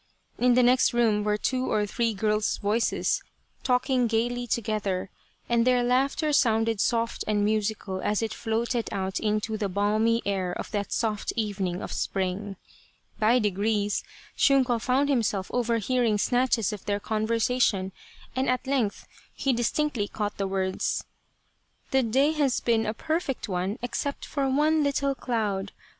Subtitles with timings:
[0.39, 3.21] In the next room were two or three girls' voices
[3.61, 5.11] talking gaily together,
[5.47, 10.53] and their laughter sounded soft and musical as it floated out into the balmy air
[10.53, 12.55] of that soft evening of spring.
[13.19, 14.03] By degrees
[14.35, 17.91] Shunko found himself overhearing snatches of their conversation,
[18.35, 21.03] and at length he dis tinctly caught the words:"
[21.91, 25.73] The day has been a perfect one except for one little cloud.